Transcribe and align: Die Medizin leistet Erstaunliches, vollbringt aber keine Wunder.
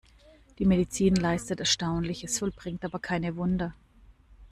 Die 0.57 0.65
Medizin 0.65 1.15
leistet 1.15 1.59
Erstaunliches, 1.59 2.39
vollbringt 2.39 2.83
aber 2.83 2.97
keine 2.97 3.35
Wunder. 3.35 3.75